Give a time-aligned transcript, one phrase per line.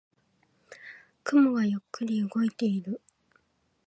[1.23, 3.01] 雲がゆっくり動いている。